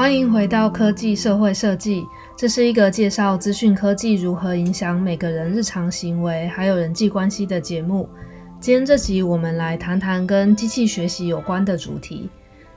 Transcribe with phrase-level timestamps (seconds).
[0.00, 8.08] 欢迎回到科技社会设计，这是一个介绍资讯科技如何影响每个人日常行为还有人际关系的节目。
[8.58, 12.30] 今天这集我们来谈谈跟机器学习有关的主题。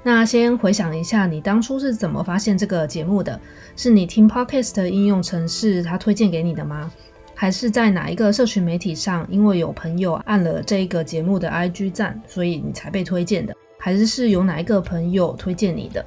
[0.04, 3.40] 那先回想一下，你当初是怎么发现这个节目的？
[3.78, 6.92] 是你听 Podcast 应用程式他推荐给你的吗？
[7.34, 13.56] 还是在哪一个社群媒体上，因为有朋友按了这一个节目的 IG 赞，所以你才被推荐的？
[13.80, 16.06] 还是是有哪一个朋友推荐你的？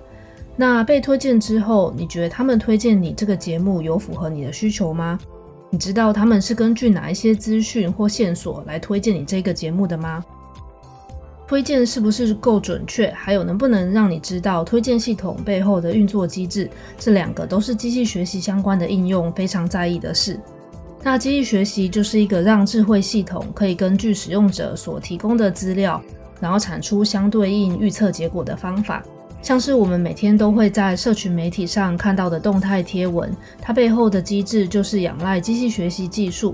[0.57, 5.19] 那被推荐之后，你觉得他们推荐你这个节目有符合你的需求吗？
[5.69, 10.25] 你知道他们是根据哪一些资讯或线索来推荐你这个节目的吗？
[11.47, 13.11] 推荐是不是够准确？
[13.11, 16.71] 还有能不能让你知道推荐系统背后的运作机制？
[16.99, 20.41] 这两个都是机器学习相关的应用非常在意的事。
[21.03, 26.03] 那机器学习就是一个让智慧系统可以根据使用者所提供的资料，
[26.41, 29.05] 然后产出相对应预测结果的方法。
[29.47, 36.53] 像是我们每天都会在社群媒体上看到的动态贴文，它背后的机制就是仰赖机器学习技术。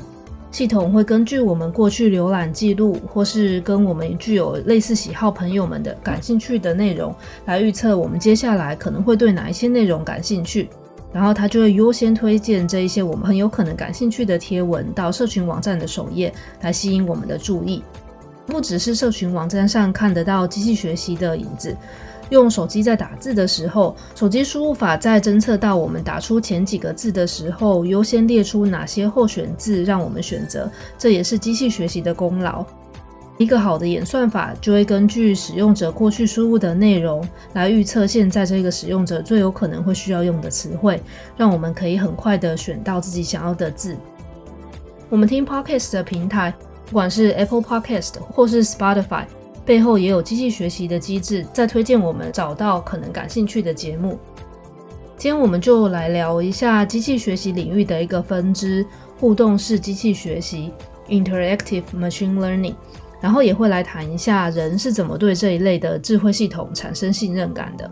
[0.51, 7.15] 系统会根据我们过去浏览记录，或是跟我们具有类似喜好朋友们的感兴趣的内容，
[7.47, 10.69] 来预测我们接下来可能会对哪一些内容感兴趣。
[11.15, 17.83] 然后它就会优先推荐这一些我们很有可能感兴趣的贴文到社群网站的首页，来吸引我们的注意。
[18.45, 21.75] 不只是社群网站上看得到机器学习的影子。
[22.31, 32.64] 用手机在打字的时候，手机输入法在侦测到我们打出前几个字的时候，优先列出哪些候选字让我们选择，这也是机器学习的功劳。
[33.39, 41.03] 一个好的演算法就会根据使用者过去输入的内容来预测现在这个使用者最有可能会需要用的词汇，
[41.36, 43.97] 让我们可以很快地选到自己想要的字。
[45.09, 46.55] 我们听 Podcast 的平台，
[46.86, 49.25] 不管是 Apple Podcast 或是 Spotify。
[49.65, 54.19] 背后也有机器学习的机制，在推荐我们找到可能感兴趣的节目。
[55.17, 58.85] 今天我们就来聊一下机器学习领域的一个分支——
[59.20, 60.73] 互动式机器学习
[61.09, 62.75] （Interactive Machine Learning），
[63.20, 67.89] 然后也会来谈一下人是怎么对这一类的智慧系统产生信任感的。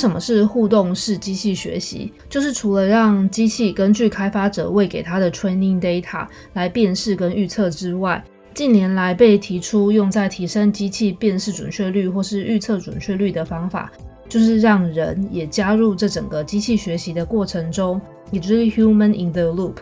[0.00, 2.10] 什么是互动式机器学习？
[2.26, 8.24] 就是除了让机器根据开发者喂给它的 training data 来辨识跟预测之外，
[8.54, 13.92] 近年来被提出用在提升机器辨识准确率或是预测准确率的方法，
[14.26, 18.00] 就是让人也加入这整个机器学习的过程中，
[18.30, 19.74] 也就是 human in the loop，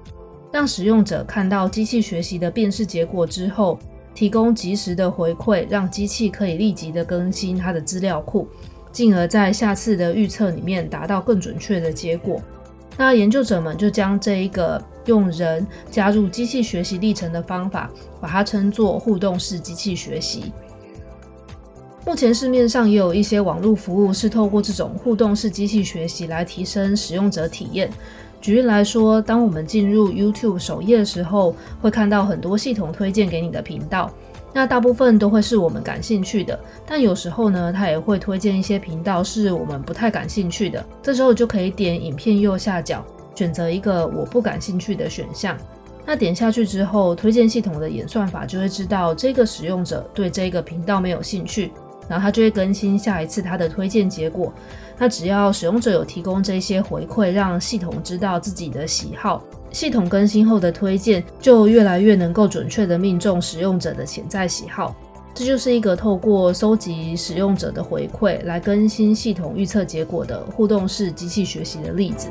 [0.53, 3.79] 让使用者看到机器学习的辨识结果之后，
[4.17, 8.49] 提供及时的回馈，让机器可以立即的更新它的资料库。
[8.99, 12.43] 进而在下次的预测里面达到更准确的结果。
[12.97, 17.89] 那研究者们就将这一个用人加入机器学习历程的方法，
[18.21, 20.53] 把它称作互动式机器学习。
[22.05, 27.89] 目前市面上也有一些网络服务是透过这种互动式机器学习来提升使用者体验。
[28.41, 34.13] 举例来说，当我们进入 YouTube 首页的时候，会看到很多系统推荐给你的频道。
[34.59, 40.85] 那大部分都会是我们感兴趣的，但有时候呢，它也会推荐一些频道是我们不太感兴趣的。
[41.01, 45.57] 这时候就可以点影片右下角，选择一个我不感兴趣的选项。
[46.05, 51.71] 那点下去之后，推荐系统的演算法就会知道这个使用者对这个频道没有兴趣，
[52.09, 54.53] 然后它就会更新下一次它的推荐结果。
[54.99, 59.41] 那只要使用者有提供这些回馈，让系统知道自己的喜好。
[59.71, 64.95] 系统更新后的推荐就越来越能够准确地命中使用者的潜在喜好，
[65.35, 72.29] 这就是一个透过收集使用者的回馈来更新系统预测结果的互动式机器学习的例子。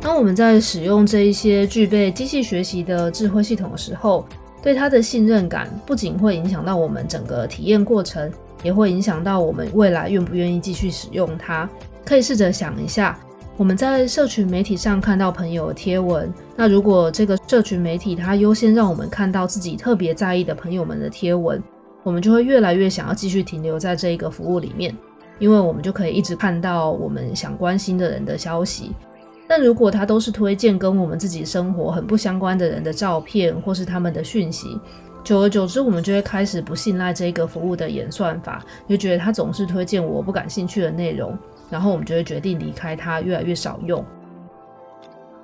[0.00, 4.26] 当我们在使用这一些具备机器学习的智慧系统的时候，
[4.62, 8.30] 对它的信任感不仅会影响到我们整个体验过程，
[8.62, 11.68] 也会影响到我们未来愿不愿意继续使用它。
[12.04, 13.18] 可以试着想一下，
[13.56, 21.62] 我们在社群媒体上看到朋友的贴文，那如果这个社群媒体它优先让我们看到自己特别在意的朋友们的贴文，
[22.02, 24.96] 我们就会越来越想要继续停留在这一个服务里面，
[25.38, 28.92] 因为我们就可以一直看到我们想关心的人的消息。
[29.46, 34.80] 但如果它都是推荐跟我们自己生活很不相关的人的照片或是他们的讯息，
[35.22, 41.36] 久而久之，我们就会开始不信赖这个服务的演算法，就觉得它总是推荐我不感兴趣的内容。
[41.70, 44.04] 然后我们就会决定离开它，越来越少用。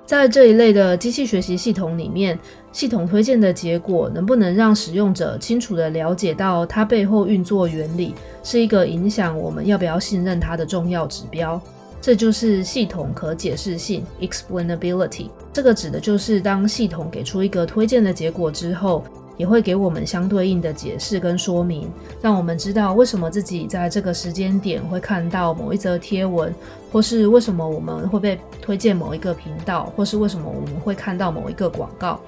[0.05, 2.39] 在这一类的机器学习系统里面，
[2.71, 11.61] 系统推荐的结果能不能让使用者清楚地了解到它背后运作原理，是一个影响我们要不要信任它的重要指标。
[11.99, 15.29] 这就是系统可解释性 （explainability）。
[15.51, 19.03] 这个指的就是当系统给出一个推荐的结果之后，
[19.37, 21.89] 也会给我们相对应的解释跟说明，
[22.21, 26.53] 让我们知道为什么自己在这个时间点会看到某一则贴文，
[26.91, 32.19] 或是为什么我们会被推荐某一个频道，或是为什么我们会看到某一个广告，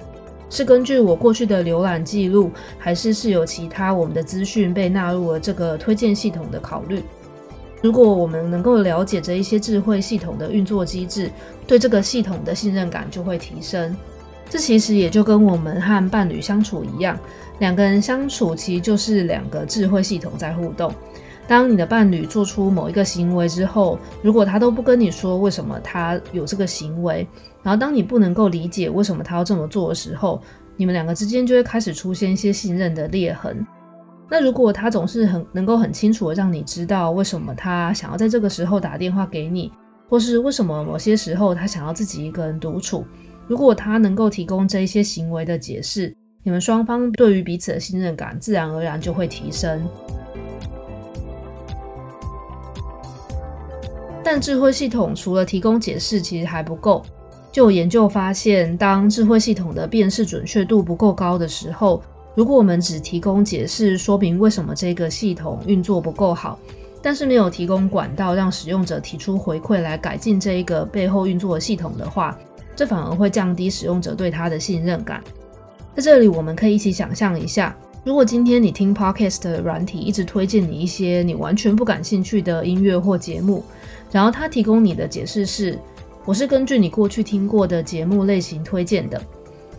[0.48, 7.02] 是根据我过去的浏览记录，还是是有其他我们的资讯被纳入了这个推荐系统的考虑？
[7.82, 11.30] 如果我们能够了解这一些智慧系统的运作机制，
[11.66, 13.96] 对这个系统的信任感就会提升。
[14.50, 17.16] 这其实也就跟我们和伴侣相处一样，
[17.60, 20.92] 两个人相处其实就是两个智慧系统在互动。
[21.46, 27.26] 当你的伴侣做出某一个行为之后，如果他都不跟你说为什么他有这个行为，
[27.62, 30.42] 然后当你不能够理解为什么他要这么做的时候，
[30.76, 33.64] 你们两个之间就会开始出现一些信任的裂痕。
[34.28, 39.72] 那如果他总是很能够很清楚的让你知道为什么他想要在这个时候打电话给你，
[40.08, 43.04] 或是为什么某些时候他想要自己一个人独处。
[43.50, 46.14] 如果他能够提供这一些行为的解释，
[46.44, 49.84] 你们双方对于彼此的信任感自然而然就会提升。
[54.22, 57.04] 但智慧系统除了提供解释，其实还不够。
[57.50, 62.00] 就有研究发现，当智慧系统的辨识准确度不够高的时候，
[62.36, 66.56] 如果我们只提供解释说明为什么这个系统运作不够好，
[67.02, 72.38] 但是没有提供管道让使用者提出回馈来改进这一个背后运作的系统的话，
[72.74, 75.22] 这反而会降低使用者对它的信任感。
[75.94, 83.64] 在这里，我们可以一起想象一下，如果今天你听 Podcast 的软体一直推荐你一些你完全不感兴趣的音乐或节目，
[84.10, 85.78] 然后它提供你的解释是：
[86.24, 89.20] 我是根据你过去听过的节目类型推荐的。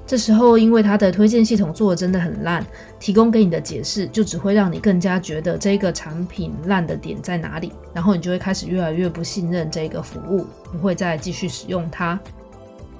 [0.06, 2.66] 这时候，因为它的推荐系统做的真的很烂，
[3.00, 12.20] 提供给你的解释就只会让你更加觉得这个产品烂的点在哪里，然后你就会开始越来越不信任这个服务，不会再继续使用它。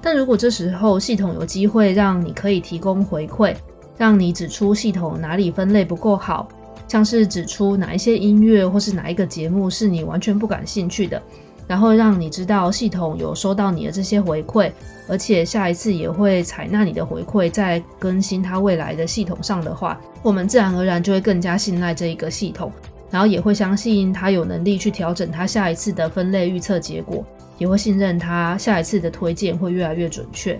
[0.02, 3.54] 但如果这时候系统有机会让你可以提供回馈，
[3.96, 6.48] 让你指出系统哪里分类不够好，
[6.88, 11.22] 像是指出哪一些音乐或是哪一个节目是你完全不感兴趣的，
[11.68, 14.72] 然后让你知道系统有收到你的这些回馈，
[15.08, 22.72] 而且下一次也会采纳你的回馈，再更新它未来的系统上的话，我们自然而然就会更加信赖这一个系统，
[23.12, 27.24] 然后也会相信他有能力去调整他下一次的分类预测结果。
[27.58, 30.58] 也会信任他下一次的推荐会越来越准确。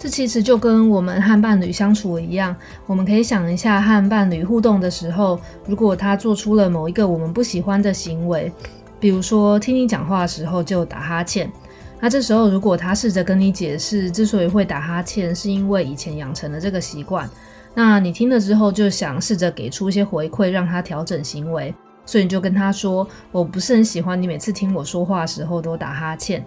[0.00, 2.56] 这其实就跟我们和伴侣相处一样，
[2.86, 8.50] 我们可以想一下，和伴侣互动的时候，如果他做出了某一个我们不喜欢的行为，
[8.98, 11.52] 比如说听你讲话的时候就打哈欠，
[12.00, 17.30] 那这时候如果他试着跟你解释，之所以会打哈欠，是因为以前养成了这个习惯，
[17.74, 21.74] 那你听了之后就想试着给出一些回馈，让他调整行为。
[22.04, 26.44] 所以你就跟他说，我不是很喜欢你每次听我说话的时候都打哈欠。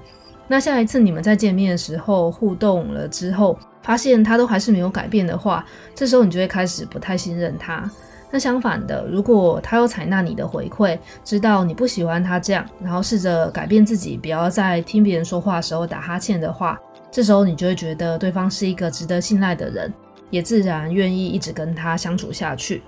[0.47, 5.65] 那下一次你们再见面的时候互动了之后，发现他都还是没有改变的话，
[5.95, 7.89] 这时候你就会开始不太信任他。
[8.29, 16.77] 那相反的，如果他有采纳你的回馈，知道你不喜欢他这样，然后试着改变自己，不要在听别人说话的时候打哈欠的话，
[17.09, 19.93] 这时候你就会觉得对方是一个值得信赖的人，
[20.33, 22.81] 也自然愿意一直跟他相处下去。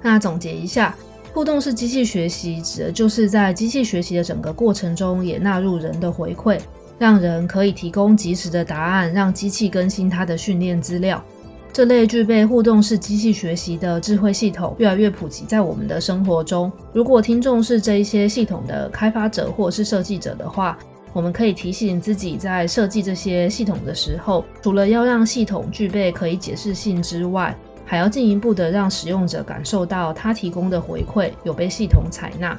[0.00, 0.94] 那总结一下。
[1.34, 6.58] 互动式机器学习指的就是在机器学习的整个过程中，也纳入人的回馈，
[6.98, 11.22] 让人可以提供即时的答案，让机器更新它的训练资料。
[11.74, 16.72] 这类具备互动式机器学习的智慧系统越来越普及在我们的生活中。
[16.94, 20.78] 如果听众是这一些系统的开发者或是设计者的话，
[21.16, 27.56] 我们可以提醒自己，在设计这些系统的时候，除了要让系统具备可以解释性之外，
[27.86, 32.54] 还要进一步的让使用者感受到他提供的回馈有被系统采纳。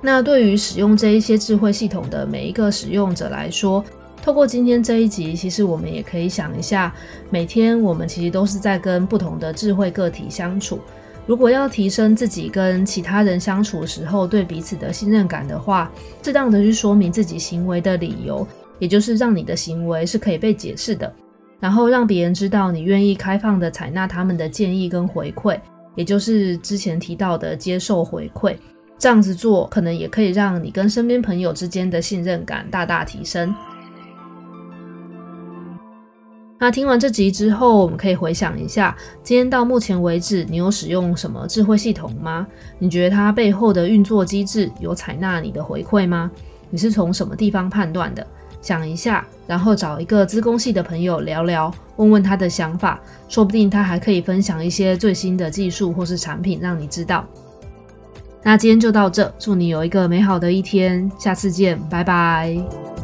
[0.00, 3.84] 那对于使用这一些智慧系统的每一个使用者来说，
[4.22, 6.94] 透过今天这一集，其实我们也可以想一下，
[7.30, 10.78] 每天我们其实都是在跟不同的智慧个体相处。
[11.26, 15.90] 如果要提升自己跟其他人相处时候对彼此的信任感的话，
[16.22, 18.46] 适当的去说明自己行为的理由，
[18.78, 21.12] 也就是让你的行为是可以被解释的。
[21.58, 25.58] 然后让别人知道你愿意开放的采纳他们的建议跟回馈，
[25.96, 28.56] 也就是之前提到的接受回馈。
[28.98, 33.54] 这样子做可能也可以让你跟身边朋友之间的信任感大大提升。
[36.66, 42.44] 那听完这集之后，我们可以回想一下，今天到目前为止，你有使用什么智慧系统吗？
[42.80, 46.28] 你觉得它背后的运作机制有采纳你的回馈吗？
[46.68, 48.26] 你是从什么地方判断的？
[48.60, 57.24] 想一下，然后找一个资工系的朋友聊聊，问问他的想法，说不定他还可以分享一些最新的技术或是产品让你知道。
[58.42, 62.95] 那今天就到这，祝你有一个美好的一天，下次见，拜拜。